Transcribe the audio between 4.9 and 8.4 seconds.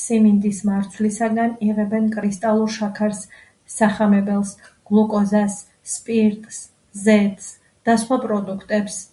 გლუკოზას, სპირტს, ზეთს და სხვა